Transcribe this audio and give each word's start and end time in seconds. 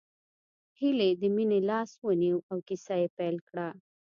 هيلې 0.79 1.09
د 1.21 1.23
مينې 1.35 1.59
لاس 1.69 1.89
ونيو 2.05 2.37
او 2.51 2.57
کيسه 2.67 2.95
يې 3.01 3.07
پيل 3.17 3.35
کړه 3.47 3.67